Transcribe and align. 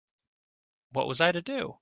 What 0.93 1.07
was 1.07 1.21
I 1.21 1.31
to 1.31 1.43
do? 1.43 1.77